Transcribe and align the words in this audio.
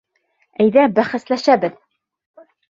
Әйҙә, 0.63 0.85
бәхәсләшәбеҙ! 1.01 1.77